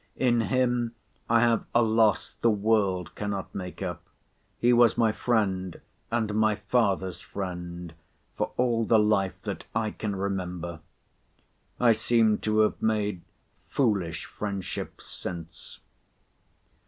[0.17, 0.95] In him
[1.29, 4.01] I have a loss the world cannot make up.
[4.59, 7.93] He was my friend, and my father's friend,
[8.35, 10.79] for all the life that I can remember.
[11.79, 13.21] I seem to have made
[13.69, 15.77] foolish friendships since.